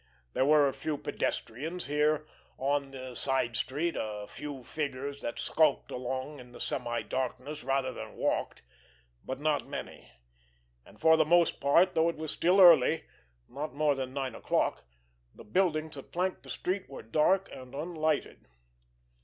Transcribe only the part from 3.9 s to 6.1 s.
a few figures that skulked